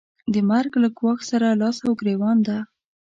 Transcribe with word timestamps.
د 0.33 0.35
مرګ 0.49 0.71
له 0.83 0.89
ګواښ 0.97 1.19
سره 1.31 1.47
لاس 1.61 1.77
او 1.85 1.91
ګرېوان 1.99 2.37
ده. 2.47 2.57